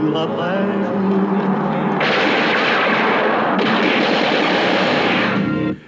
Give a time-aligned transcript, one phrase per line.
[0.00, 1.36] jour après jour.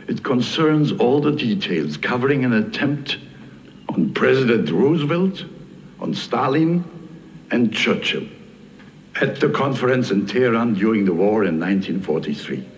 [0.08, 3.18] It concerns all the details, covering an attempt
[3.88, 5.44] on President Roosevelt,
[6.00, 6.84] on Stalin,
[7.50, 8.26] and Churchill
[9.20, 12.77] at the conference in Tehran during the war in 1943.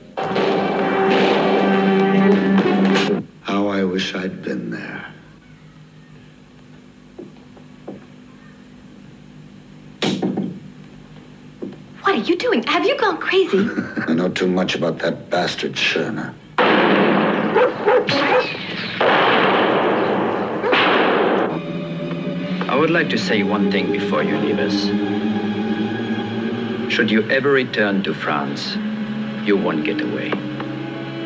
[13.31, 13.71] Crazy?
[14.09, 16.35] I know too much about that bastard Sherner.
[22.69, 24.87] I would like to say one thing before you leave us.
[26.93, 28.77] Should you ever return to France,
[29.47, 30.29] you won't get away.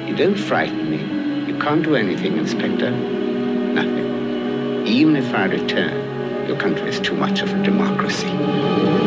[0.06, 1.50] You don't frighten me.
[1.50, 2.90] You can't do anything, Inspector.
[2.90, 4.86] Nothing.
[4.86, 9.03] Even if I return, your country is too much of a democracy.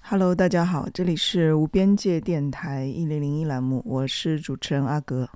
[0.00, 5.28] Hello，大家好，这里是无边界电台一零零一栏目，我是主持人阿格。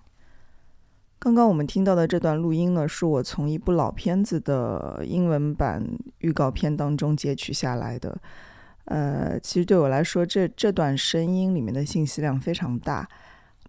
[1.20, 5.80] 刚刚我们听到的这段录音呢，是我从一部老片子的英文版
[6.18, 8.18] 预告片当中截取下来的。
[8.86, 13.08] 呃，其实对我来说，这这段声音里面的信息量非常大。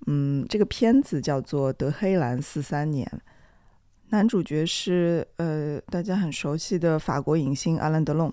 [0.07, 3.05] 嗯，这个片子叫做《德黑兰四三年》，
[4.09, 8.31] 男主角是呃大家很熟悉的法国影星阿兰·德隆。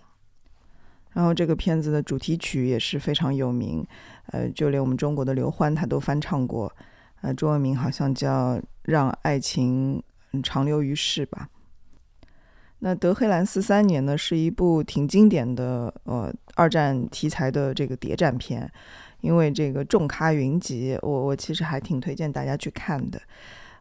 [1.12, 3.86] 然后这个片子的主题曲也是非常有名，
[4.33, 6.75] 呃，就连我们中国的刘欢他都翻唱过，
[7.20, 10.03] 呃，中文名好像叫《让爱情
[10.43, 11.48] 长留于世》吧。
[12.81, 18.69] 那《德黑兰四三年》呢，是一部挺经典的呃二战题材的这个谍战片，
[19.21, 23.22] 因为这个众咖云集，我我其实还挺推荐大家去看的，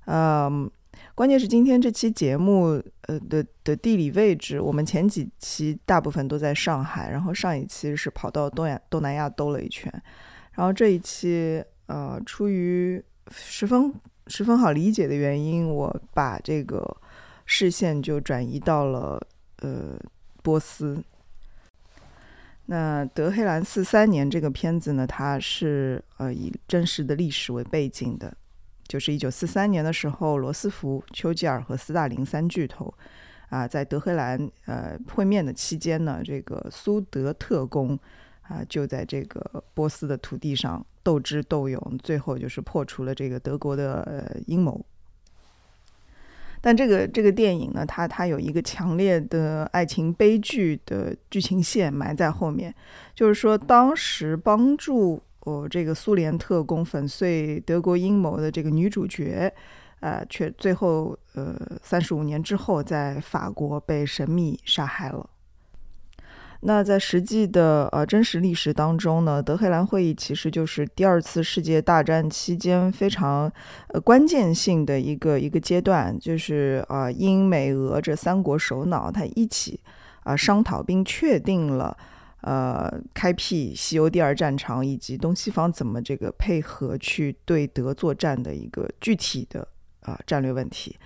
[0.06, 0.70] 嗯。
[1.16, 9.94] 关键是今天这期节目，呃的的地理位置，我们前几期大部分都在上海，然后上一期是跑到东亚东南亚兜了一圈，
[10.54, 13.94] 然后这一期，呃，出于十分
[14.26, 16.98] 十分好理解的原因，我把这个
[17.46, 19.22] 视线就转移到了
[19.58, 19.96] 呃
[20.42, 21.04] 波斯。
[22.66, 28.36] 那《德黑兰四三年》这个片子呢，它是呃以真实的历史为背景的。
[28.94, 32.94] 就是一九四三年的时候，罗斯福、丘吉尔和斯大林三巨头
[33.50, 37.98] 啊，在德黑兰呃会面的期间呢，这个苏德特工
[38.44, 44.80] 啊就在这个波斯的土地上斗智斗勇，最后就是破除了这个德国的呃阴谋。
[46.62, 52.72] 但这个这个电影呢，它它有一个强烈的爱情悲剧的剧情线埋在后面，
[53.16, 55.20] 就是说当时帮助。
[55.46, 59.54] 哦，这个苏联特工粉碎德国阴谋的这个女主角，
[60.00, 65.30] 呃，却最后呃三十五年之后在法国被神秘杀害了。
[66.62, 73.52] 那在实际的呃真实历史当中呢，德黑兰会议其实就是第二次世界大战期间非常
[73.90, 79.82] 呃关键性的一个一个阶段，就是啊英美俄这三国首脑他一起
[80.24, 81.98] 啊商讨并确定了。
[82.44, 89.66] 呃，开辟西欧第二战场以及东西方怎么这个配合去对德作战的一个具体的
[90.02, 90.98] 啊战略问题，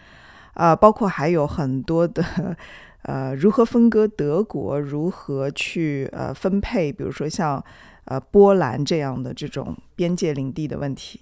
[0.53, 2.57] 啊，包括还有很多的
[3.03, 7.63] 呃如何分割德国，如何去呃分配，比如说像
[8.05, 11.21] 呃波兰这样的这种边界领地的问题。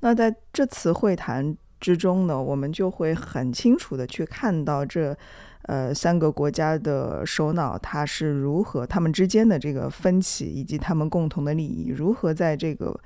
[0.00, 5.14] 那在这次会谈之中呢，我们就会很清楚的去看到这。
[5.62, 12.98] 呃，三个国家的首脑，他是如何他们之间的这个分歧，以及他们共同的利益，如何在这个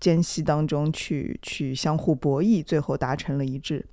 [0.00, 3.86] 间隙当中去去相互博弈，最后达成了一致。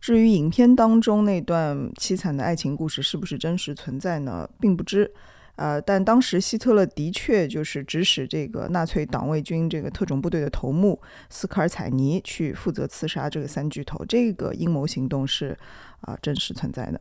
[0.00, 4.48] 至于影片当中那段凄惨的爱情故事是不是真实存在呢？
[4.60, 5.12] 并不知。
[5.56, 11.00] 呃，但当时希特勒的确就是指使这个纳粹党卫军这个特种部队的头目
[11.30, 15.56] 斯科尔采尼去负责刺杀这个三巨头，这个阴谋行动是
[16.02, 17.00] 啊真实存在的。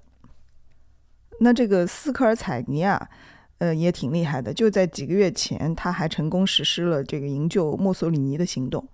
[1.39, 3.09] 那这个斯科尔采尼啊，
[3.57, 4.53] 呃，也挺厉害的。
[4.53, 8.87] 就在几个月前，他还成功实施了这个营救墨索里尼的行动。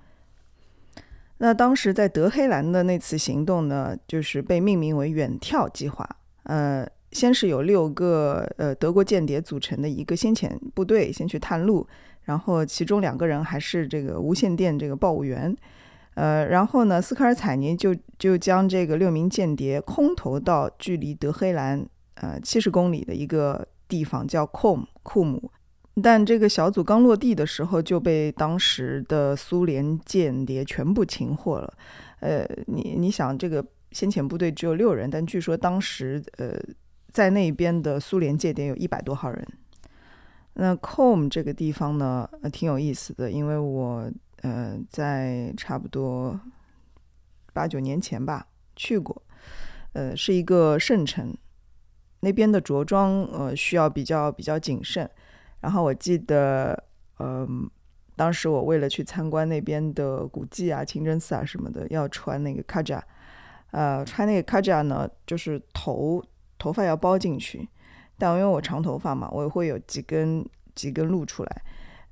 [1.38, 6.08] 那当时在德黑兰的那次行动呢，就是被命名为“远眺计划”。
[6.46, 11.88] 呃，先是有六个呃德国间谍组成的一个先遣部队先去探路，
[12.24, 15.56] 然后其中两个人还是这个无线电这个报务员。
[16.14, 21.88] 呃，然后呢，斯科尔采尼就就将这个六名间谍空投到距离德黑兰。
[22.22, 25.52] 呃，七十公里的一个地方叫库姆库姆，
[26.04, 31.74] 但这个小组刚落地的时候就被当时的苏联间谍全部擒获了。
[32.20, 36.60] 呃，你你想，这个先遣部队只有六人，但据说当时呃
[37.12, 39.48] 在那边的苏联间谍有一百多号人。
[40.54, 44.12] 那 Com 这个地方呢，呃，挺有意思的，因为我
[44.44, 46.40] 呃在差不多
[47.52, 48.46] 八九年前吧
[48.76, 49.24] 去过，
[49.94, 51.36] 呃，是一个圣城，
[52.22, 55.08] 那边的着装呃需要比较比较谨慎。
[55.60, 56.84] 然后我记得，
[57.20, 57.70] 嗯，
[58.16, 63.04] 当时我为了去参观那边的古迹啊、清真寺啊什么的，要穿那个卡扎，
[63.70, 66.24] 呃，穿那个卡扎呢，就是头
[66.58, 67.68] 头发要包进去。
[68.18, 70.44] 但因为我长头发嘛，我会有几根
[70.74, 71.62] 几根露出来，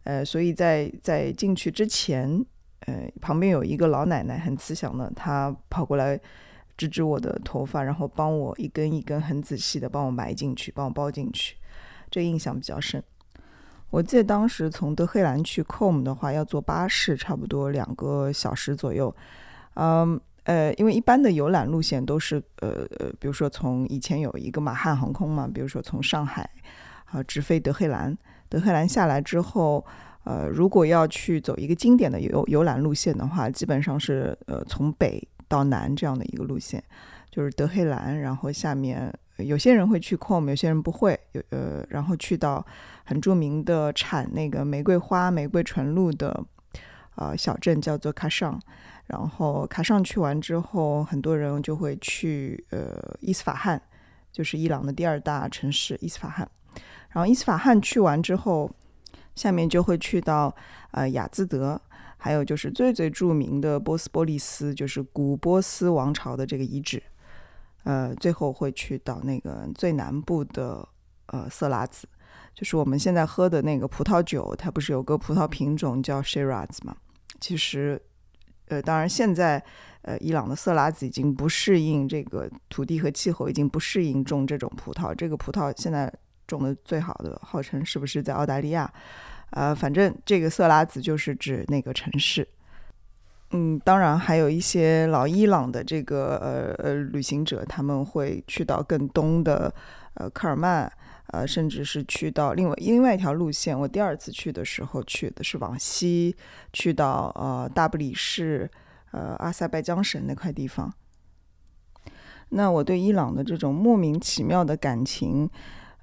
[0.03, 2.43] 呃，所以在在进去之前，
[2.87, 6.19] 呃，旁边有一个老奶奶很慈祥的，她跑过来
[6.79, 11.57] 支支我的头发，然后帮我一根一根很仔细的帮我埋进去，帮我包进去，
[12.09, 13.03] 这印象比较深。
[13.89, 19.13] 我记得当时从德黑兰去 Com 的话，要坐巴士，差不多两个小时左右，
[19.73, 20.17] 嗯。
[20.45, 26.49] 呃，因为一般的游览路线都是呃呃，比如说从以前有一个马汉航空嘛，比如说从上海
[27.05, 28.17] 啊直飞德黑兰，
[28.47, 29.85] 德黑兰下来之后，
[30.23, 36.81] 呃，如果要去走一个经典的游游览路线的话，基本上是呃从北到南这样的一个路线，
[37.29, 42.65] 就是德黑兰，然后下面有些人会去 Com，有些人不会，有呃，然后去到
[43.03, 46.45] 很著名的产那个玫瑰花、玫瑰纯露的
[47.15, 48.57] 啊小镇叫做卡尚。
[49.07, 53.81] 然后卡尚去完之后，很多人就会去呃伊斯法罕，
[54.31, 56.47] 就是伊朗的第二大城市伊斯法罕。
[57.09, 58.69] 然后伊斯法罕去完之后，
[59.33, 60.55] 下面就会去到
[60.91, 61.81] 呃雅兹德，
[62.19, 67.01] 还有就是最最著名的波斯波利斯，就是古波斯王朝的这个遗址。
[67.85, 70.87] 呃，最后会去到那个最南部的
[71.27, 72.07] 呃色拉子，
[72.53, 76.95] 就是我们现在喝的那个葡萄酒，它不是有个葡萄品种叫 Shiraz 吗？
[77.39, 77.99] 其实。
[78.71, 79.59] 呃，当然，现在，
[80.03, 85.11] 呃，伊朗的色拉子已经不适应这个土地和气候，已经不适应种这种葡萄。
[85.15, 86.13] 这个葡萄现在
[86.45, 88.93] 种的最好的，号称是不是在澳大利亚？
[89.51, 92.47] 呃，反正这个色拉子就是指那个城市。
[93.51, 99.73] 嗯，当然还有一些老伊朗的这个呃呃旅行者，他们会去到更东的
[100.13, 100.91] 呃科尔曼。
[101.31, 103.79] 呃，甚至是去到另外另外一条路线。
[103.79, 106.35] 我第二次去的时候去的是往西，
[106.73, 108.67] 去到呃大不里士，
[109.11, 110.91] 呃阿塞拜疆省那块地方。
[112.49, 115.47] 那我对伊朗的这种莫名其妙的感情，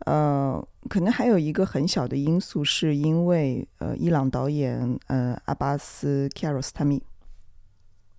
[0.05, 7.03] 呃，可能还有一个很小的因素，是因为呃伊朗导演呃阿巴斯·卡罗斯塔米。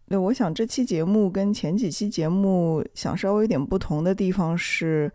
[0.07, 5.11] 那我想这期节目跟前几期节目想稍微有点不同的地方是。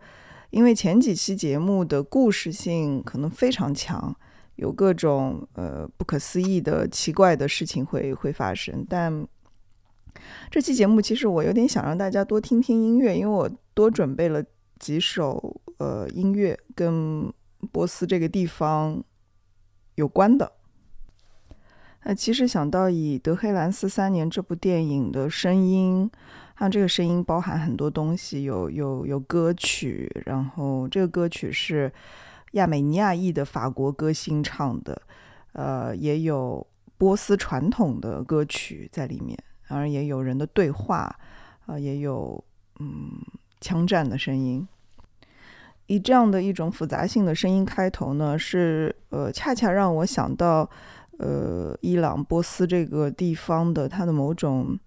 [0.53, 4.15] 因为前几期节目的故事性可能非常强，
[4.57, 8.85] 有各种呃不可思议的奇怪的事情会会发生。
[8.87, 9.27] 但
[10.51, 14.43] 这期节目其实我有点想让大家多听听音乐，因为我多准备了
[14.77, 17.33] 几首呃音乐跟
[17.71, 19.03] 波斯这个地方
[19.95, 20.51] 有关的。
[22.03, 26.09] 那其实想到以德黑兰四三年这部电影的声音。
[26.55, 31.91] 它这个声音包含很多东西，有有有歌曲，然后这个歌曲是
[32.51, 35.01] 亚美尼亚裔的法国歌星唱的，
[35.53, 36.65] 呃，也有
[36.95, 41.13] 波斯传统的歌曲在里面，当然也有人的对话，
[41.65, 42.41] 啊，也有
[42.79, 43.11] 嗯
[43.59, 44.65] 枪战的声音。
[45.87, 50.69] 以这样的一种复杂性的声音开头呢，是呃恰恰让我想到
[51.19, 54.79] 呃伊朗波斯这个地方的它的某种。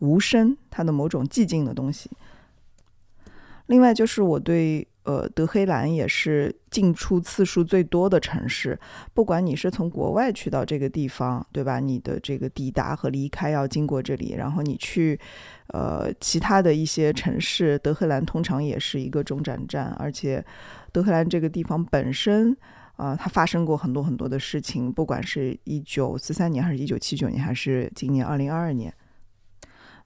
[0.00, 2.10] 无声，它的某种寂静的东西。
[3.66, 8.76] 另外，就是我对呃德黑兰也是进出次数最多的城市。
[9.14, 11.78] 不管你是从国外去到这个地方，对吧？
[11.78, 15.20] 你的这个抵达和离开要经过这里，然后你去
[15.72, 19.86] 呃其他的一些城市，德黑兰通常也是一个中转站。
[19.98, 20.44] 而且，
[20.92, 22.56] 德黑兰这个地方本身
[22.96, 28.92] 啊，它发生过很多很多的事情，不管是一九四三年，还是一九七九年，还是今年二零二二年。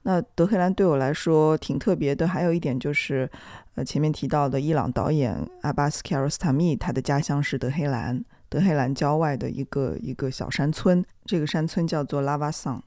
[0.03, 3.29] 那德黑兰对我来说挺特别的，还有一点就是，
[3.75, 12.81] 呃，前面提到的伊朗导演阿巴斯·卡罗斯塔米，他的家乡是德黑兰，德黑兰郊外的一个一个小山村，这个山村叫做拉瓦桑。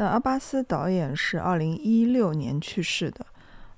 [0.00, 3.26] 那阿巴斯导演是二零一六年去世的，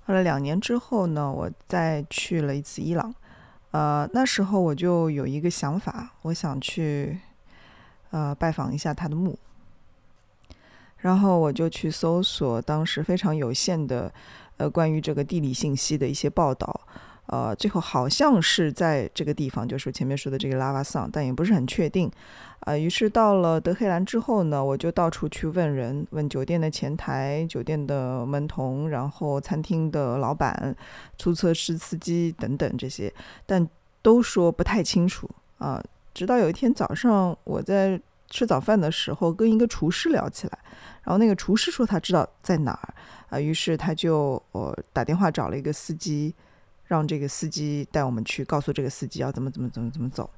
[0.07, 3.13] 后来两年之后呢，我再去了一次伊朗，
[3.73, 7.19] 呃，那时候我就有一个想法，我想去，
[8.13, 9.37] 呃，拜访一下他的墓。
[10.99, 14.15] 然后我就去搜索当时非常有限的，
[14.59, 16.83] 呃，关于这个地理信息的一些报道，
[17.33, 22.11] 呃，最后好像是在这个地方，就是前面说的这个拉瓦桑，但也不是很确定。
[22.61, 30.77] 啊，于是到了德黑兰之后呢，我就到处去问人，问酒店的前台、酒店的门童，然后餐厅的老板、
[31.17, 33.11] 出租车司机等等这些，
[33.47, 33.67] 但
[34.03, 35.83] 都说不太清楚啊。
[36.13, 37.99] 直到有一天早上，我在
[38.29, 40.59] 吃早饭的时候跟一个厨师聊起来，
[41.03, 42.95] 然后那个厨师说他知道在哪儿
[43.31, 46.35] 啊，于是他就呃打电话找了一个司机，
[46.93, 50.29] 让这个司机带我们去，告诉这个司机要怎么怎么怎么怎么走。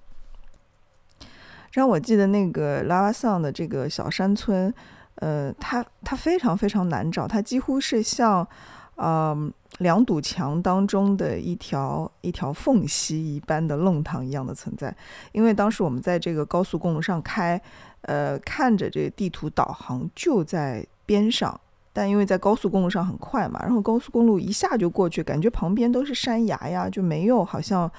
[1.72, 4.72] 让我记得那个拉瓦桑的这个小山村，
[5.16, 8.46] 呃，它它非常非常难找，它几乎是像，
[8.94, 14.96] 嗯，两堵墙当中的一条一条缝隙一般的弄堂一样的存在。
[15.32, 17.60] 因为当时我们在这个高速公路上开，
[18.02, 21.60] 呃，看着这个地图导航就在边上，
[21.94, 27.90] 但因为在高速公路上很快嘛，然后高速公路一下就过去，感觉旁边都是山崖呀，就没有好像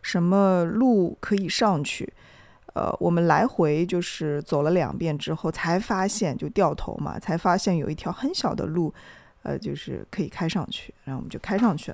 [0.00, 2.12] 什么路可以上去。
[2.74, 8.90] 呃，我们来回就是走了两遍之后，才发现就掉头嘛，才发现有一条很小的路，
[9.42, 11.92] 呃，就是可以开上去，然后我们就开上去。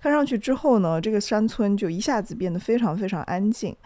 [0.00, 3.76] 开上去之后呢，这个山村就一下子变得非常非常安静，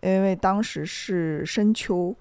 [0.00, 2.16] 因为当时是深秋，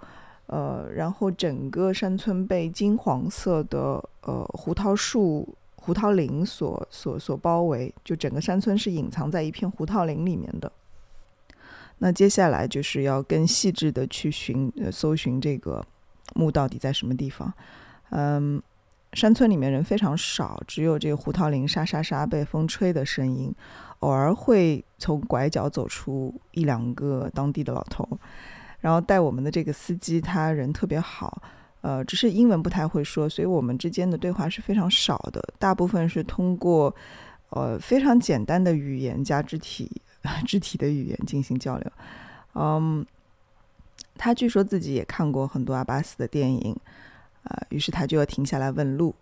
[0.51, 10.70] 呃，然后整个山村被金黄色的呃胡桃树、胡桃林所所所包围，就整个山村是隐藏在一片胡桃林里面的。
[12.00, 15.81] 那接下来就是要更细致的去寻呃搜寻这个
[16.36, 17.53] 墓到底在什么地方。
[18.10, 18.62] 嗯，
[19.13, 23.55] 山村里面人非常少，只有这个胡桃林沙沙沙被风吹的声音，
[24.00, 28.05] 偶尔会从拐角走出一两个当地的老头。
[28.82, 31.42] 然后带我们的这个司机他人特别好，
[31.80, 36.94] 呃，只是英文不太会说，所以我们之间的对话是非常少的，大部分是通过
[37.52, 39.90] 呃非常简单的语言加肢体。
[40.46, 41.92] 肢体的语言进行交流，
[42.54, 43.04] 嗯，
[44.18, 46.78] 他据说自己也看过很多阿巴斯的电影，
[47.42, 49.16] 啊，于是他就要停下来问路，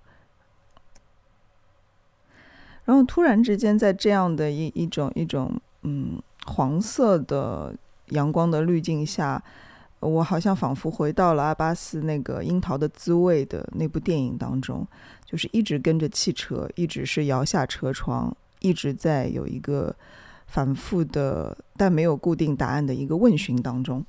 [2.83, 7.73] 然后突然之间，在这样的一一种一种嗯黄色的
[8.09, 9.41] 阳光的滤镜下，
[9.99, 14.87] 我好像仿佛回到了阿巴斯那个《樱桃的滋味》的那部电影当中，
[15.25, 19.95] 就是一直跟着汽车，一直是摇下车窗，一直在有一个。
[20.51, 24.03] 反复的，但没有固定答案的一个问询当中，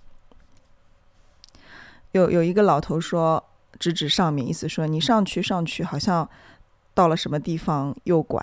[2.13, 3.45] 有有一个老头说，
[3.79, 6.27] 指指上面，意思说你上去上去，好像
[6.95, 8.41] 到了什么地方右拐，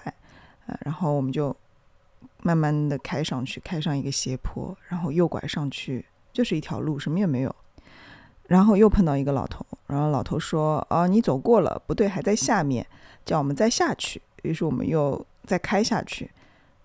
[0.67, 1.57] 呃，然后我们就
[2.47, 7.53] 慢慢的开上去，开上一个斜坡，然后右拐上去，就是一条路，什么也没有。
[8.47, 12.87] 然后又碰到一个老头，然后老头说，啊，你走过了，不对，还在下面，
[13.25, 14.21] 叫我们再下去。
[14.43, 16.31] 于是我们又再开下去。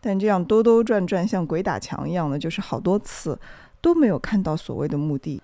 [0.00, 3.38] 但这样兜兜转转，像鬼打墙一样的，就是好多次
[3.80, 5.40] 都没有看到所谓的墓地，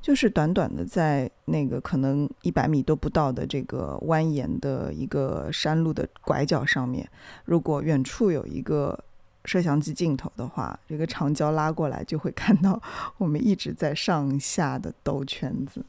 [0.00, 7.06] 就是短短的在那个可能一百米都不到的这个蜿蜒的一个山路的拐角上面，
[7.44, 8.98] 如果远处有一个
[9.44, 12.80] 摄像机镜头的话，这个长焦拉过来就会看到
[13.18, 15.84] 我们一直在上下的兜圈子。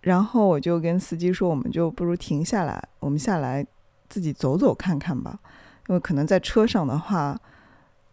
[0.00, 3.64] 然后我就跟司机说，我们就不如停下来，我们下来
[4.08, 5.38] 自己走走看看吧。
[5.88, 7.40] 因为可能在车上的话，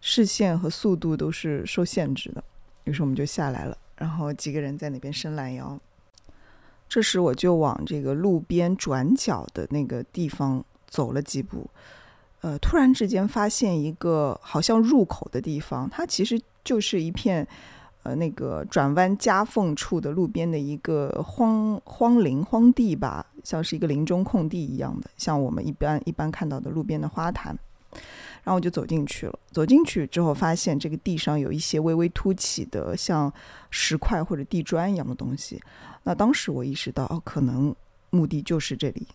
[0.02, 2.44] 视线和速度都是受限制的，
[2.84, 5.80] 于是我们就下来了，然后几个人在那边伸懒腰。
[6.88, 11.70] 这时我就往这个路边转角的那个地方走了几步，
[12.42, 17.46] 呃，突然之间发现一个好像入口的地方，它其实就是一片
[18.04, 23.26] 呃那个转弯夹缝处的路边的一个荒荒林荒地吧。
[23.44, 27.58] 像是一个林中空地一样的，像我们一般一般看到的路边的花坛，
[28.44, 29.40] 然后我就走进去了。
[29.52, 33.32] 走进去之后，发现这个地上有一些微微凸起的，像
[33.70, 35.62] 石块或者地砖一样的东西。
[36.04, 37.74] 那当时我意识到，哦，可能
[38.12, 39.08] 墓地就是这里。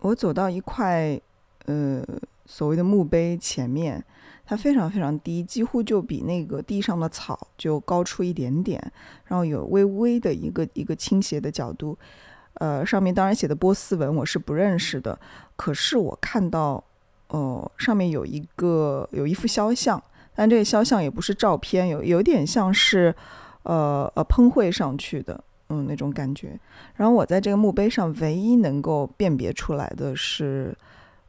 [0.00, 1.20] 我走到一块，
[1.66, 2.04] 呃，
[2.44, 4.04] 所谓的墓碑前面。
[4.46, 8.82] 它非常非常低，几乎就比那个地上的草就高出一点点，
[9.26, 11.96] 然后有微微的一个一个倾斜的角度，
[12.54, 15.16] 呃，上面当然写的波斯文我是不认识的，
[15.54, 16.82] 可是我看到，
[17.28, 20.02] 哦，上面有一个有一幅肖像，
[20.34, 23.14] 但这个肖像也不是照片，有有点像是，
[23.62, 26.58] 呃呃喷绘上去的，嗯，那种感觉。
[26.96, 30.76] 然后我在这个墓碑上唯一能够辨别出来的是，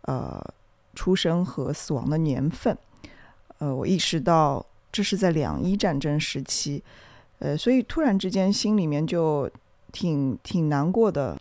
[0.02, 0.44] 呃，
[0.94, 2.78] 出生和死亡的年份。
[3.60, 6.84] 呃，我意识到这是在两伊战争时期，
[7.40, 9.50] 呃，所以突然之间心里面就
[9.92, 11.40] 挺挺难过的。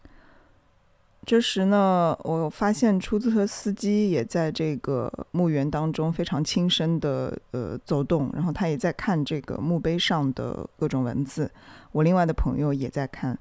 [1.27, 11.51] 这时呢，我发现出租车司机也在这个墓园当中非常轻声的呃走动，然后他也在看这个墓碑上的各种文字。
[11.93, 13.39] 我另外的朋友也在看，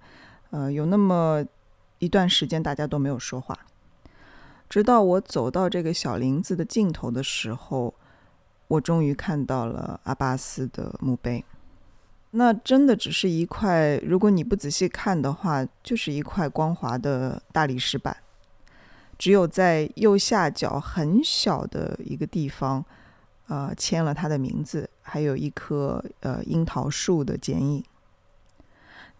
[0.51, 1.43] 呃，有那么
[1.99, 3.57] 一段时间大家都没有说话，
[4.69, 7.93] 直到我走到这个小林子的尽头的时候，
[8.67, 11.43] 我终于看到了阿巴斯的墓碑。
[12.31, 18.15] 那真的只是一块，如果你不仔细看的话，就是一块光滑的大理石板。
[19.17, 22.85] 只有在右下角很小的一个地方，
[23.47, 27.83] 呃，签了他的名字，还有一棵呃樱桃树的剪影。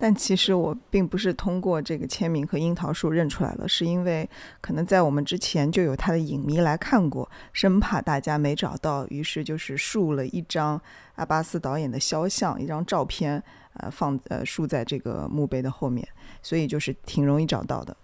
[0.01, 4.27] 但其实我并不是通过这个签名和樱桃树认出来了，是因为
[4.61, 10.81] 可能在我们之前就有他的影迷来看过，生怕大家没找到，于是就是竖了一张
[11.15, 16.07] 阿巴斯导演的肖像，一张照片，呃，放呃竖在这个墓碑的后面，
[16.41, 17.97] 所以就是挺容易找到的。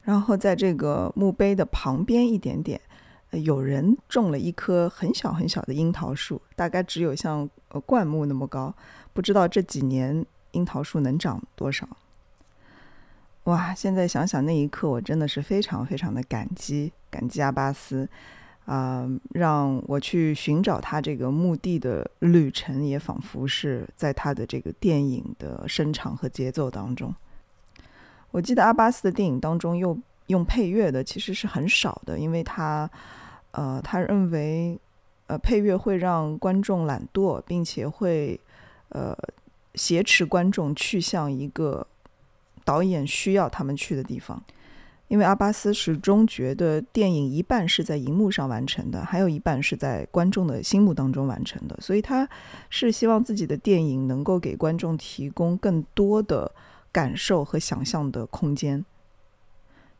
[0.00, 2.80] 然后在这个墓碑的旁边一点点，
[3.32, 8.74] 有人种了一棵很小很小的樱桃树，大概只有像呃灌木那么高，
[9.12, 10.24] 不知道这几年。
[10.52, 11.88] 樱桃树能长多少？
[13.44, 13.74] 哇！
[13.74, 18.06] 现在想想那一刻，我真的是非常非常的感激，感激阿巴斯
[18.66, 27.12] 啊，让我去寻找他这个墓地的旅程，也仿佛是在他的这个电影的声场和节奏当中。
[28.30, 32.88] 我记得阿巴斯的电影当中用用配乐的其实是很少的，因为他
[33.52, 34.78] 呃，他认为
[35.28, 38.38] 呃配乐会让观众懒惰，并且会
[38.90, 39.16] 呃。
[39.74, 41.86] 挟持观众去向一个
[42.64, 44.42] 导演需要他们去的地方，
[45.08, 52.28] 因为阿巴斯始终觉得电影一半是在荧幕上完成的，还有一半是在观众的心目当中完成的，所以他
[52.68, 56.52] 是希望自己的电影能够给观众提供更多的
[56.92, 58.84] 感受和想象的空间。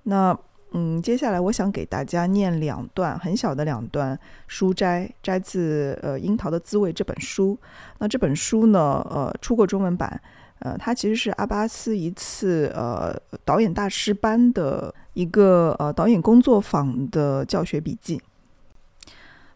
[0.04, 0.38] 那。
[0.72, 7.58] 嗯，接下来我想给大家念两段很小的两段书摘，摘自呃《樱桃的滋味》这本书。
[7.98, 10.20] 那这本书呢，呃，出过中文版，
[10.60, 13.12] 呃，它其实是阿巴斯一次呃
[13.44, 18.22] 导演大师班的一个呃导演工作坊的教学笔记。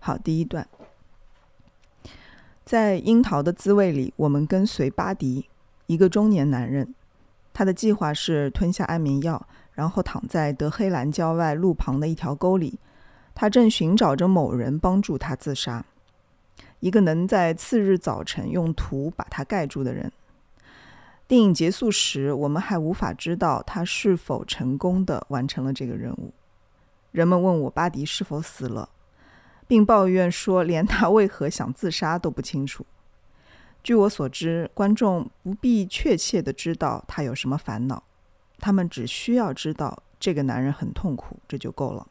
[0.00, 0.66] 好，第一段，
[2.64, 5.46] 在《樱桃的滋味》里，我们跟随巴迪，
[5.86, 6.92] 一个中年男人，
[7.52, 9.46] 他的计划是吞下安眠药。
[9.74, 12.78] 然后躺在德黑兰郊外路旁的一条沟里，
[13.34, 15.84] 他正寻找着某人帮助他自杀，
[16.80, 20.12] 一个能在次日早晨用土把他盖住的人。
[21.26, 26.32] 电影结束时，我们还无法知道他是否成功的完成了这个任务。
[27.10, 28.88] 人们问我巴迪是否死了，
[29.66, 32.84] 并抱怨说连他为何想自杀都不清楚。
[33.82, 38.02] 据我所知，观众不必确切的知道他有什么烦恼。
[38.64, 42.06] 他们只需要知道这个男人很痛苦，这就够了。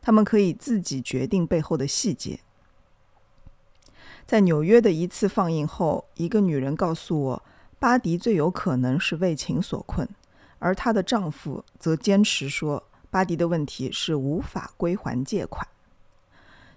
[0.00, 2.40] 他们可以自己决定背后的细节。
[4.24, 7.42] 在纽约的一次放映后，一个女人告诉我，
[7.78, 10.08] 巴迪最有可能是为情所困，
[10.60, 15.68] 而她的丈夫则坚持说，巴迪的问题是无法归还借款。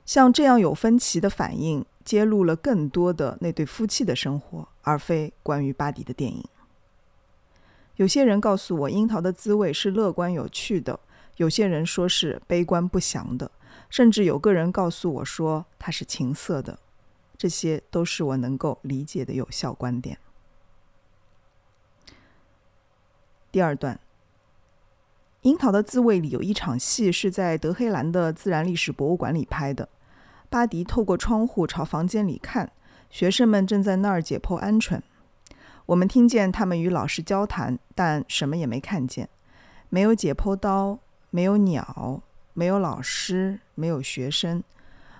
[0.05, 6.43] 像这样有分歧的反应，揭露了更多的那对夫妻的生活，而非关于巴迪的电影。
[7.99, 10.97] 有些人告诉我，《樱桃的滋味》是乐观有趣的；
[11.35, 13.51] 有些人说是悲观不祥的；
[13.89, 16.79] 甚至有个人告诉我说它是情色的。
[17.37, 20.17] 这些都是我能够理解的有效观点。
[23.51, 23.95] 第二段，
[25.41, 29.89] 《樱桃的滋味》里有一场戏是在德黑兰的自然历史博物馆里拍的。
[30.49, 32.71] 巴迪透过窗户朝房间里看，
[33.09, 35.01] 学生们正在那儿解剖鹌鹑。
[35.89, 39.27] 我们听见他们与老师交谈，但什么也没看见。
[39.89, 40.99] 没有解剖刀，
[41.31, 42.21] 没有鸟，
[42.53, 44.63] 没有老师，没有学生。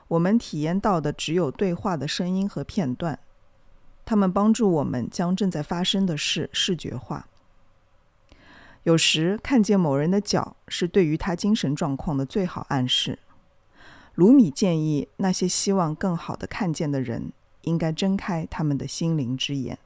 [0.10, 3.18] 我们体验到的只有对话的声音和片段。
[4.06, 7.28] 他们帮助我们将正在发生的事视觉化。
[8.84, 13.18] 有时看见某人的脚是对于他精神状况的最好暗示。
[14.14, 19.80] 卢米建议那些希望更好的看见的人应该睁开他们的心灵之眼。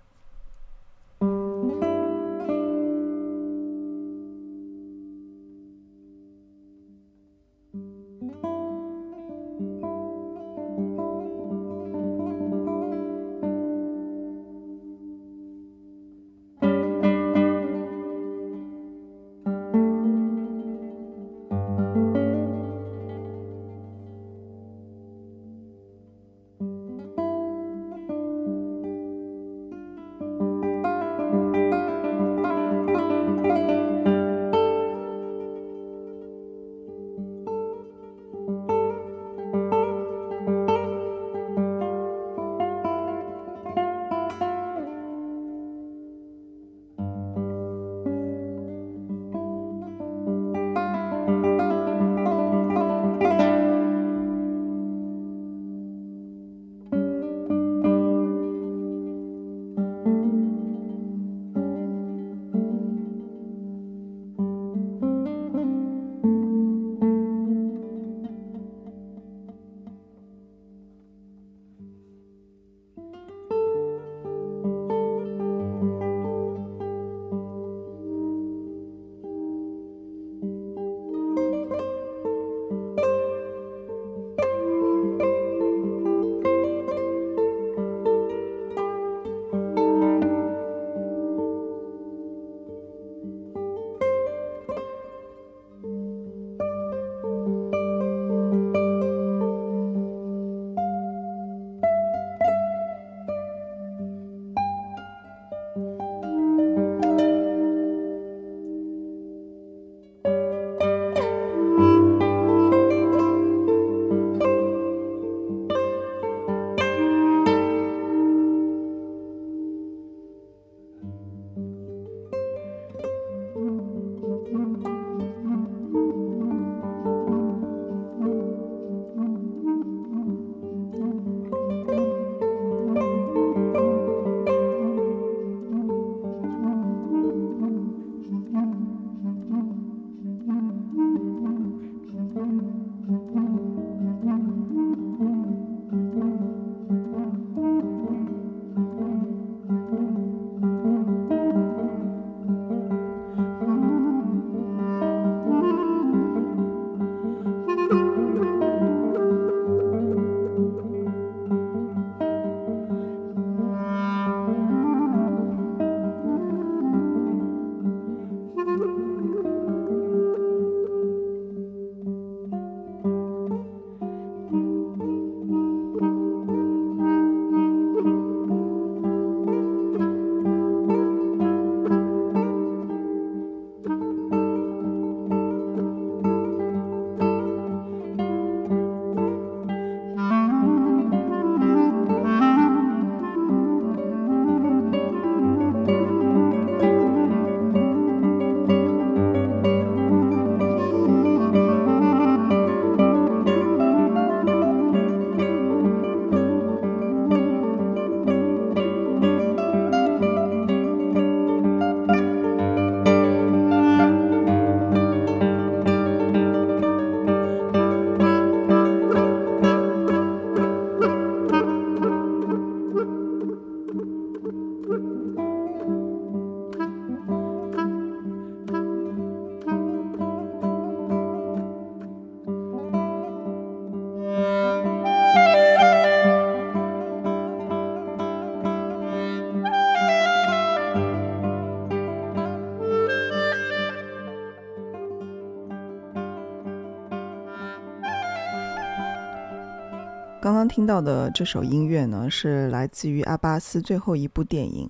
[250.73, 254.89] 听到的这首音乐呢，是来自于阿巴斯最后一部电影，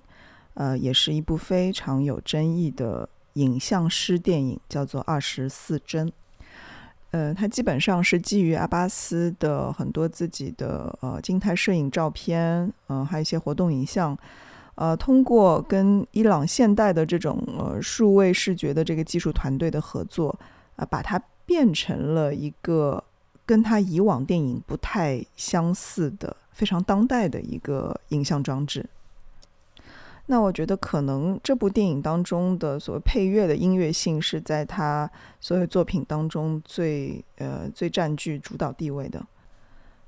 [0.54, 6.08] 呃，也是一部非常有争议的影像师电影，叫做《二十四帧》。
[7.10, 14.16] 呃，它基本上是基于阿巴斯的很多自己的呃静态摄影照片，嗯，还有一些活动影像，
[14.76, 20.34] 呃，通过跟伊朗现代的这种呃数位视觉的这个技术团队的合作，
[20.76, 23.04] 啊，把它变成了一个。
[23.46, 28.86] 跟他以往电影不太相似的非常当代的一个影像装置。
[30.26, 39.22] 那我觉得可能这部电影当中的所谓配乐的音乐性是在他所有作品当中最呃最占据主导地位的。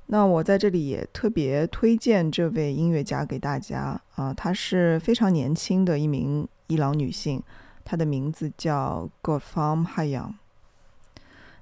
[0.07, 7.43] 那我在这里也特别推荐这位音乐家给大家啊，她是非常年轻的一名伊朗女性，
[7.85, 10.35] 她的名字叫 Gulfam Hayam。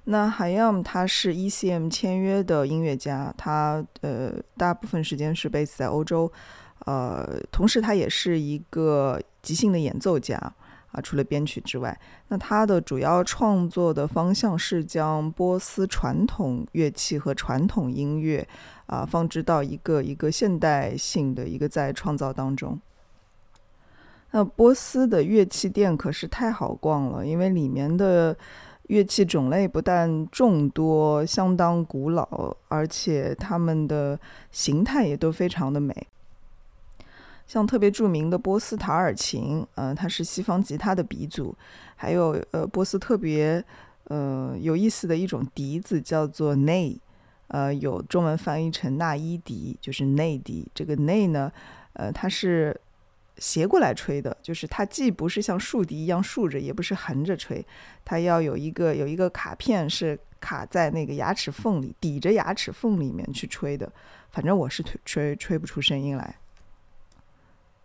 [0.07, 6.31] 那海洋他是 ECM 签约的音乐家，他呃大部分时间是 base 在欧洲，
[6.85, 10.37] 呃，同时他也是一个即兴的演奏家
[10.91, 18.47] 啊，除了编曲之外，那他的主要创作的方向是将波斯传统乐器和传统音乐
[18.85, 22.79] 啊放置到一个一个现代性的一个在创造当中。
[24.29, 28.37] 那波斯的乐器店可是太好逛了，因为里面的。
[28.87, 34.19] 乐器种类不但众多、相当古老，而且它们的
[34.51, 36.07] 形态也都非常的美。
[37.47, 41.55] 像特别著名的波斯塔尔琴，呃，它是西方吉他的鼻祖；
[41.95, 43.63] 还有呃，波斯特别
[44.05, 46.99] 呃有意思的一种笛子叫做内，
[47.47, 50.67] 呃，有中文翻译成纳伊笛，就是内笛。
[50.73, 51.51] 这个内呢，
[51.93, 52.79] 呃，它是。
[53.37, 57.65] 斜过来吹的，就是它既不是像竖笛一样竖着，也不是横着吹，
[58.03, 63.91] 它要有一个有一个卡片是卡在那个牙齿缝里，抵着牙齿缝里面去吹的。
[64.31, 66.35] 反正我是吹吹吹不出声音来。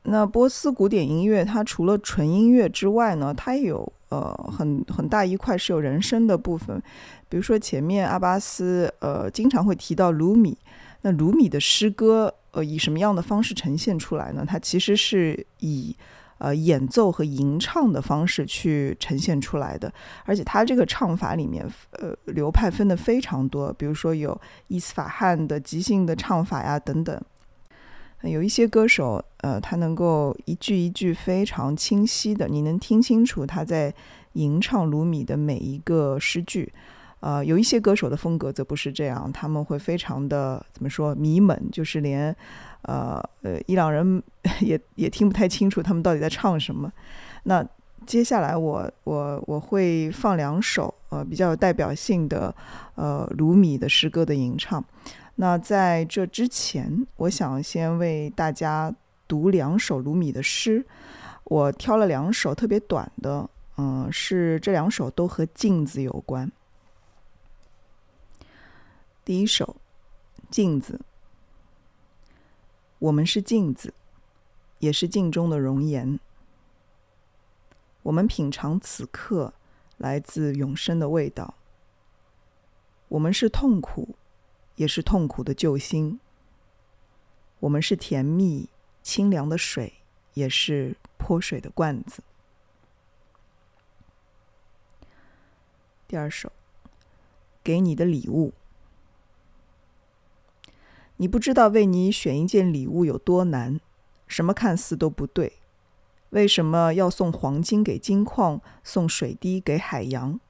[0.03, 6.83] 那波斯古典音乐，它除了纯音乐之外呢，它有呃很很大一块是有人声的部分，
[7.29, 10.57] 比如说前面阿巴斯呃经常会提到鲁米，
[11.03, 12.35] 那鲁米的诗歌。
[12.53, 14.45] 呃，以什么样的方式呈现出来呢？
[14.45, 15.95] 它其实是以
[16.39, 19.93] 呃演奏和吟唱的方式去呈现出来的，
[20.25, 24.37] 而且它这个唱法里面，呃，流派分的非常多，比如说有
[24.67, 27.23] 伊斯法罕的即兴的唱法呀等等。
[28.23, 33.95] 有一些歌手，呃，他能够一句一句非常清晰的，你能听清楚他在
[34.33, 36.73] 吟唱鲁米的每一个诗句。
[37.21, 42.35] 呃，有一些歌手的风格则不是这样，他们会非常的怎么说迷蒙，就是连
[42.83, 44.23] 呃呃伊朗人
[44.61, 46.91] 也也听不太清楚他们到底在唱什么。
[47.45, 47.65] 那
[48.07, 52.55] 接下来我我我会放两首呃比较有代表性的
[52.95, 54.83] 呃鲁米的诗歌的吟唱。
[55.37, 58.93] 那在这之前，我想先为大家
[59.29, 60.85] 读两首鲁米的诗，
[61.45, 66.51] 我挑了两首特别短的，嗯，是这两首都和镜子有关。
[69.31, 69.77] 第一首，
[70.51, 71.01] 镜子。
[72.99, 73.95] 我们是镜子，
[74.81, 76.19] 也是镜中的容颜。
[78.03, 79.55] 我们品尝此刻
[79.99, 81.55] 来自永生的味道。
[83.07, 84.17] 我们是痛苦，
[84.75, 86.19] 也是痛苦的救星。
[87.61, 88.69] 我们是甜蜜
[89.01, 89.93] 清凉的水，
[90.35, 92.25] 也是泼水的罐子。
[96.09, 96.51] 第二首，
[97.63, 98.53] 给你的礼物。
[101.21, 103.79] 你不知道为你选一件礼物有多难，
[104.27, 105.53] 什么看似都不对。
[106.31, 110.41] 为什么要送黄金给金矿，送水滴给海洋？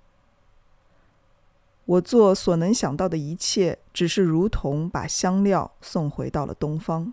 [1.86, 7.12] 我做所能想到的一切，只是如同把香料送回到了东方。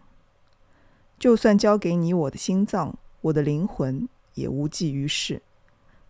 [1.17, 5.41] 就算交给你我的心脏，我的灵魂也无济于事，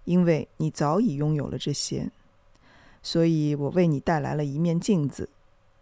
[0.04, 2.12] 因为你早已拥有了这些。
[3.02, 5.30] 所以我为你带来了一面镜子，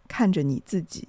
[0.06, 1.08] 看着你自己。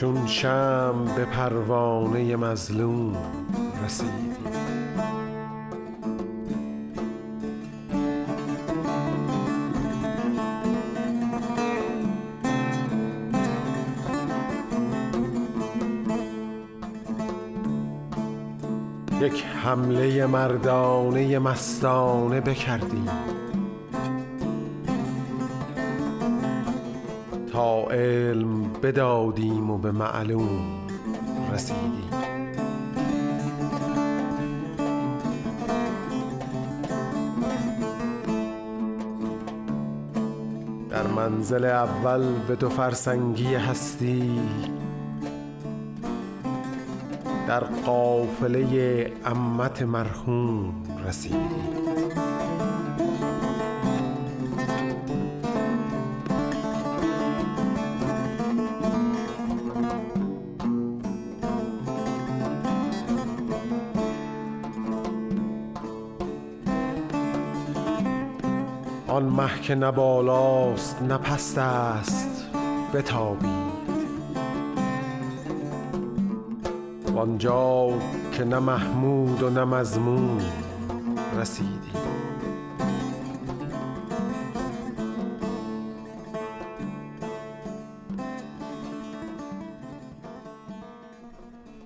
[0.00, 3.16] چون شم به پروانه مظلوم
[3.84, 4.10] رسیدی
[19.20, 23.08] یک حمله مردانه مستانه بکردی.
[27.90, 30.48] علم بدادیم و به معلوم
[31.52, 32.10] رسیدیم.
[40.90, 44.40] در منزل اول به دو فرسنگی هستی
[47.48, 50.74] در قافله امت مرحوم
[51.06, 51.79] رسیدیم.
[69.69, 72.49] که نه بالاست نه پست است
[72.93, 73.75] بتابید
[77.13, 77.89] وانجا
[78.31, 80.41] که نه محمود و نه مضمون
[81.37, 81.95] رسیدیم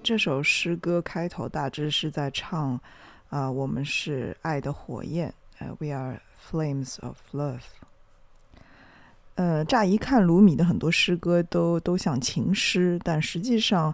[0.03, 2.79] 这首诗歌开头大致是在唱，
[3.29, 6.19] 啊、我们是爱的火焰，呃，We are
[6.50, 7.60] flames of love。
[9.36, 13.92] 呃，乍一看，鲁米的很多诗歌都都像情诗，但实际上，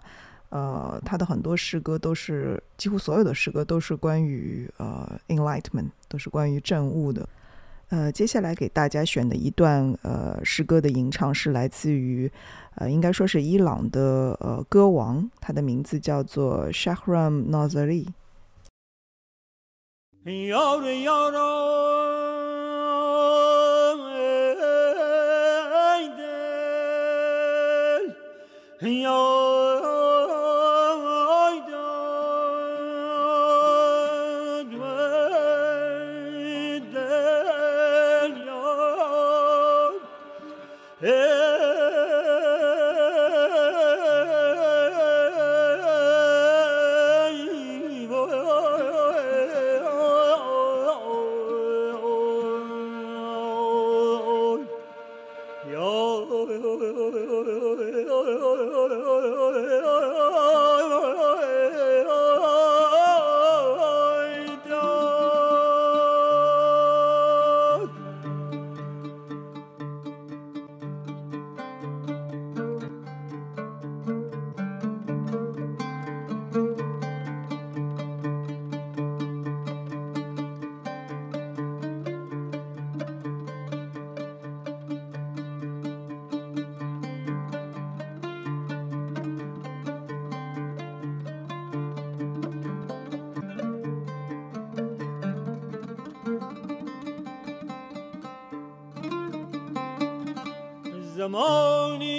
[0.49, 7.27] 呃，他的很多诗歌都是几乎所有的诗歌都是关于呃 enlightenment，都是关于正悟的。
[7.89, 12.31] 呃，接下来给大家选的一段呃诗歌的吟唱是来自于
[12.75, 18.05] 呃，应该说是伊朗的呃歌王，他的名字叫做 Shahram Nazari。
[28.81, 29.50] 朋友
[101.31, 102.09] زمانی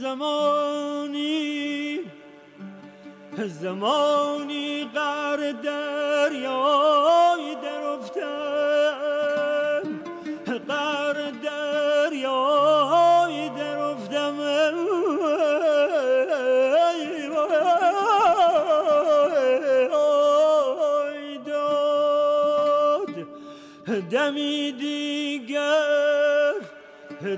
[0.00, 2.00] زمانی
[3.38, 3.99] زمانی.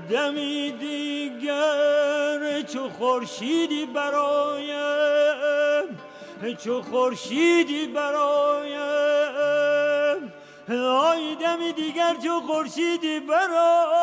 [0.09, 5.33] دمی دیگر چو خورشیدی برایم
[6.63, 8.73] چو خورشیدی برایم.
[10.87, 14.02] آی دمی دیگر چو خورشیدی برایم.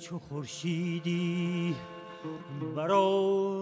[0.00, 1.76] چو خورشیدی
[2.76, 3.53] برایم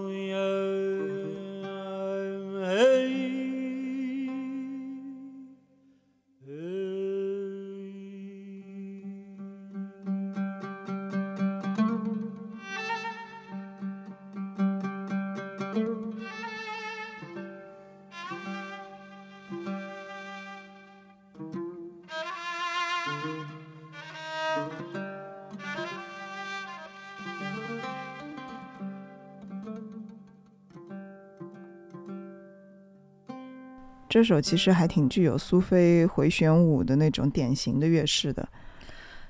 [34.13, 38.47] 这首其实还挺具有苏菲回旋舞的那种典型的乐式的，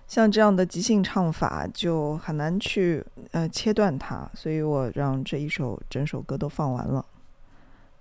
[0.09, 7.07] 像这样的即兴唱法就很难去呃切断它，所以我让这一首整首歌都放完了。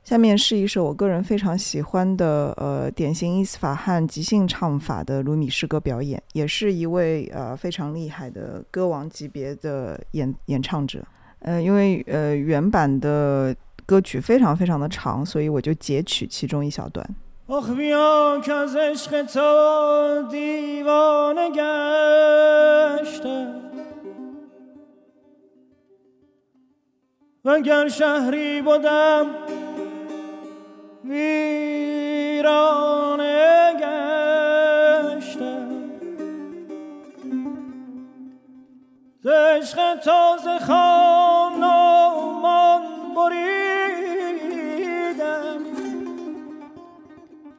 [0.04, 11.06] 下面是一首我个人非常喜欢的呃典型伊斯法罕即兴唱法的鲁米诗歌表演，也是一位呃非常厉害的歌王级别的演演唱者。
[11.42, 13.56] 呃，因为呃原版的。
[13.86, 17.08] 歌曲非常非常的长，所以我就截取其中一小段。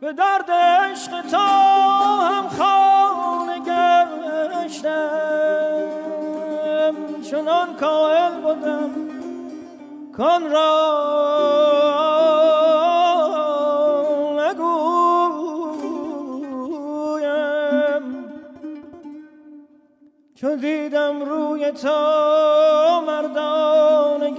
[0.03, 1.47] به درد عشق تا
[2.19, 3.59] هم خانه
[4.65, 5.23] گشتم.
[7.31, 8.91] چنان کائل بودم
[10.17, 11.03] کن را
[20.35, 24.35] چون دیدم روی تا مردان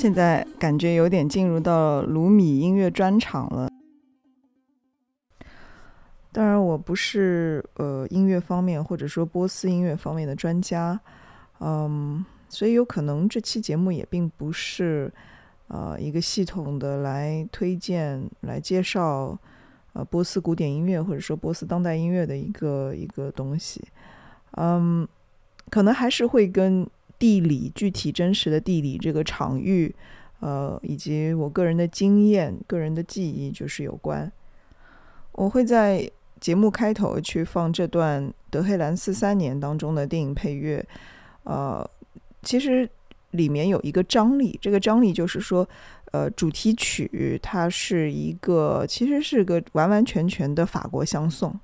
[0.00, 3.70] 现在感觉有点进入到卢米音乐专场了。
[6.32, 10.98] 当然，我不是呃音乐方面或者说波斯音乐方面的专家，
[11.58, 15.12] 嗯，所以有可能这期节目也并不是
[15.68, 19.38] 呃一个系统的来推荐、来介绍
[19.92, 23.86] 呃波斯古典音乐或者说波斯当代音乐的一个一个东西，
[24.52, 25.06] 嗯，
[25.68, 26.88] 可能还是会跟。
[27.20, 29.94] 地理具体真实的地理这个场域，
[30.40, 34.32] 呃，以及我个人的经验、个人的记忆就是有关。
[35.32, 36.10] 我会在
[36.40, 40.84] 节目开头去放这段德黑兰四三年当中的电影配乐，
[41.44, 41.88] 呃，
[42.42, 42.88] 其实
[43.32, 45.68] 里面有一个张力，这个张力就是说，
[46.12, 51.54] 呃，主题曲它是一个其实是个完完全全的法国相送。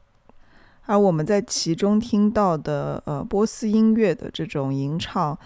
[0.87, 5.37] 而我们在其中听到的，呃，波斯音乐的这种吟唱，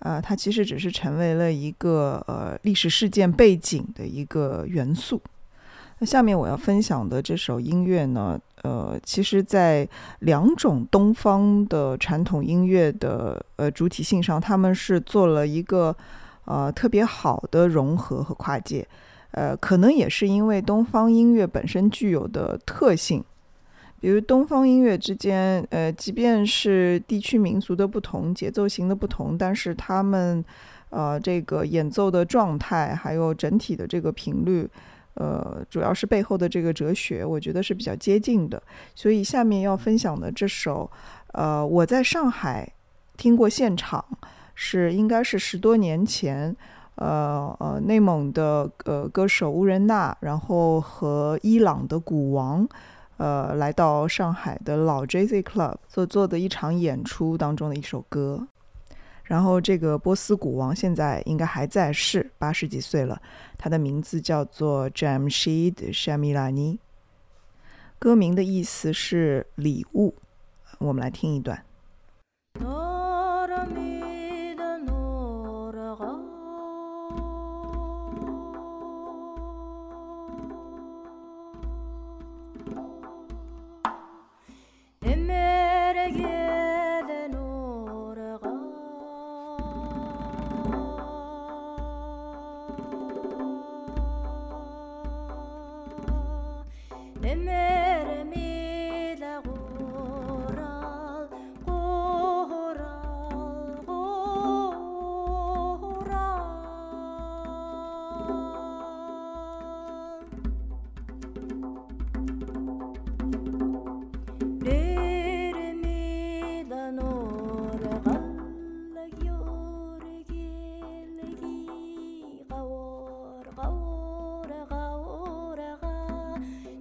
[0.00, 5.20] 啊，它其实只是成为了一个呃历史事件背景的一个元素。
[6.00, 9.88] 那下面我要分享的这首音乐呢，呃，其实在
[10.20, 15.96] 两种东方的传统音乐的呃主体性上，他们是做了一个
[16.44, 18.86] 呃特别好的融合和跨界。
[19.32, 23.24] 呃，可能也是因为东方音乐本身具有的特性。
[24.00, 30.44] 比如东方音乐之间，呃，即便是地区民族的不同、节奏型的不同，但是他们，
[30.90, 34.68] 呃，这个演奏的状态，还有整体的这个频率，
[35.14, 38.62] 呃，主要是背后的这个哲学，我觉得是比较接近的。
[38.94, 40.88] 所以下面要分享的这首，
[41.32, 42.72] 呃，我在上海
[43.16, 44.04] 听过现场，
[44.54, 46.54] 是应该是十多年前，
[46.94, 52.68] 呃呃，内蒙的呃歌手乌仁娜，然后和伊朗的鼓王。
[53.18, 58.46] 呃，来到上海的老 Jazz Club 所做的一场演出当中的一首歌，
[59.24, 63.20] 然后这个波斯鼓王现在应该还在世，八十几岁了。
[63.58, 66.78] 他的名字叫做 Jamshid Shamilani，
[67.98, 70.14] 歌名的意思是礼物。
[70.78, 71.64] 我们来听一段。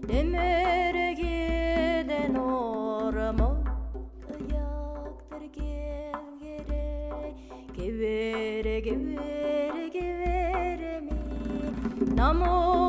[0.09, 3.57] Demere giden orama
[4.29, 7.33] Ayaktır gevgere
[7.77, 11.11] Gevere gevere gevere mi?
[12.15, 12.86] Namo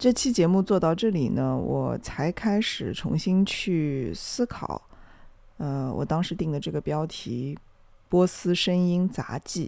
[0.00, 4.80] 这期节目做到这里呢，我才开始重新去思考，
[5.58, 7.54] 呃，我当时定的这个标题
[8.08, 9.66] 《波斯声音杂技》，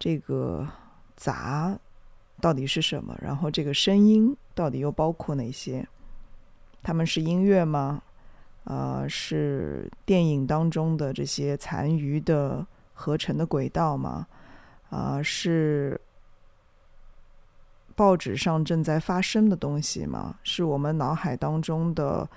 [0.00, 0.66] 这个
[1.14, 1.78] “杂”
[2.42, 3.16] 到底是什么？
[3.22, 5.86] 然后这个声音到底又包括哪些？
[6.82, 8.02] 他们是音乐吗？
[8.64, 14.26] 呃，是电影当中的这些残余的合成的轨道吗？
[14.90, 16.00] 啊，是？
[17.94, 20.36] 报纸上正在发生的东西吗？
[20.42, 22.28] 是我们脑海当中的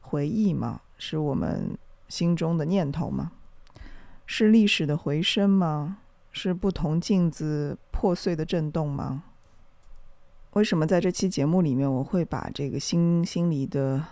[0.00, 0.80] 回忆吗？
[0.96, 1.76] 是我们
[2.08, 3.32] 心中的念头吗？
[4.26, 5.98] 是历史的回声吗？
[6.30, 9.24] 是不同镜子破碎的震动吗？
[10.52, 14.04] 为什么在这期节目里面，我会把这个心心里的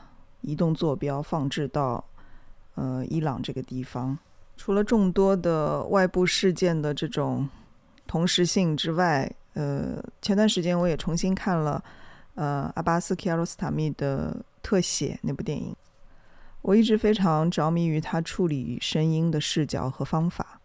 [0.42, 2.05] 移动坐标放置到
[2.74, 4.18] 呃伊朗这个地方？
[4.57, 7.48] 除了众多的外部事件的这种
[8.07, 9.32] 同时性之外。
[9.55, 11.82] 呃，前段时间我也重新看了，
[12.34, 15.74] 呃，阿巴斯·基亚罗斯塔密的特写那部电影。
[16.62, 20.61] 我一直非常着迷于他处理声音的视角和方法，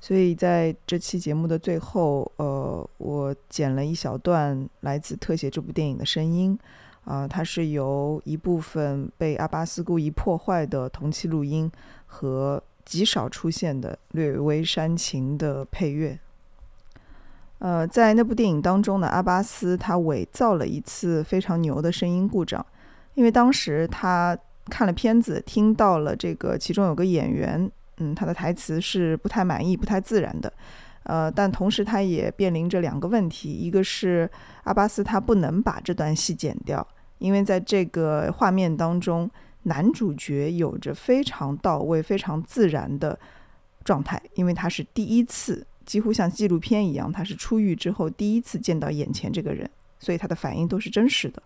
[0.00, 6.56] 所以在这期节目的最后，呃，我剪了一小段来自特写这部电影的声音，
[7.04, 11.68] 啊，它是由一部分被阿巴斯故意破坏的同期录音
[12.06, 16.18] 和极少出现的略微煽情的配乐。
[17.64, 22.64] 呃，在那部电影当中呢，阿巴斯他伪造了一次非常牛的声音故障，
[23.14, 24.36] 因为当时他
[24.66, 30.52] 看了片子，听到了这个其中有个演员，嗯，他的台词是不太满意、不太自然的。
[31.04, 34.30] 呃，但同时他也面临着两个问题，一个是
[34.64, 36.86] 阿巴斯他不能把这段戏剪掉，
[37.16, 39.30] 因为在这个画面当中，
[39.62, 43.18] 男主角有着非常到位、非常自然的
[43.82, 49.68] 状态，因为他是第一次，几乎像纪录片一样，他是出狱之后第一次见到眼前这个人，
[49.98, 51.42] 所以他的反应都是真实的。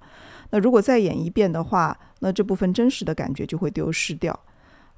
[0.51, 4.39] 那如果再演一遍的话，那这部分真实的感觉就会丢失掉。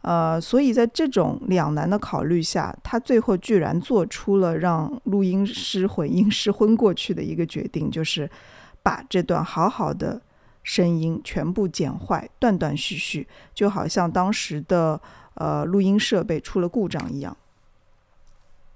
[0.03, 8.30] 呃，所以在这种两难的考虑下，他最后居然做出了让录音师混音师昏过去的一个决定，就是
[8.82, 10.22] 把这段好好的
[10.62, 14.99] 声音全部剪坏，断断续续，就好像当时的
[15.34, 17.36] 呃录音设备出了故障一样。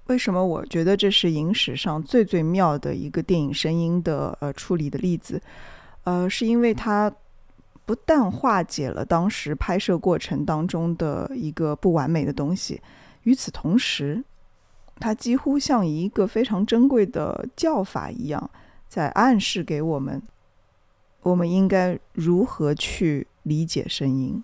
[0.07, 5.41] 为什么我觉得这是影史上最最妙的一个电影声音的呃处理的例子？
[6.03, 7.13] 呃，是因为它。
[7.87, 12.81] 不但化解了当时拍摄过程当中的一个不完美的东西，
[13.25, 14.23] 与此同时，
[14.99, 18.49] 它几乎像一个非常珍贵的教法一样，
[18.89, 20.19] 在暗示给我们，
[21.21, 24.43] 我们应该如何去理解声音，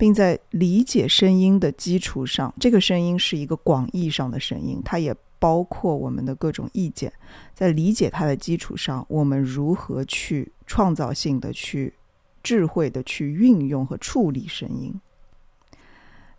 [0.00, 7.12] 并在理解声音的基础上，这个声音是一个广义上的声音，它也包括我们的各种意见，
[7.54, 11.94] 在理解它的基础上，我们如何去创造性的去。
[12.42, 14.98] 智慧的去运用和处理声音，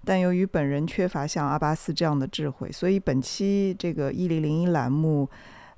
[0.04, 5.30] 但由于本人缺乏像阿巴斯这样的智慧，所以本期这个一零零一栏目，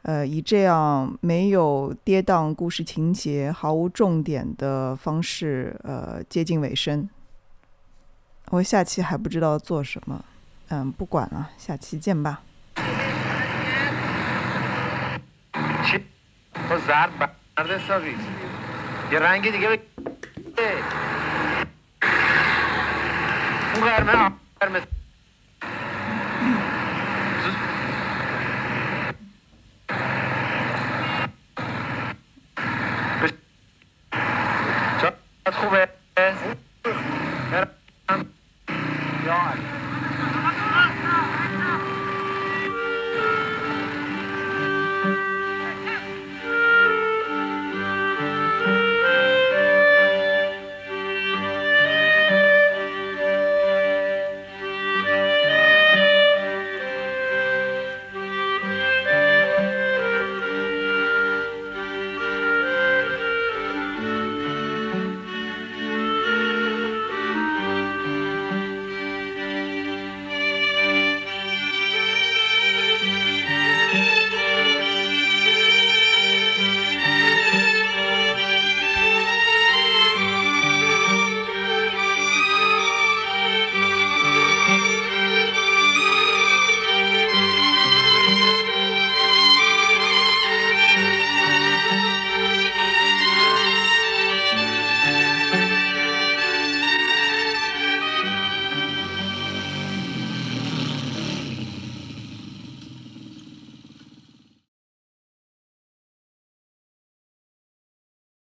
[0.03, 7.09] 呃，以这样没有跌宕故事情节、毫无重点的方式，呃，接近尾声。
[8.52, 10.24] 我下期还不知道做什么，
[10.68, 12.42] 嗯，不管了，下期见吧。
[23.74, 24.82] اون قرمه قرمه
[35.52, 35.88] خوبه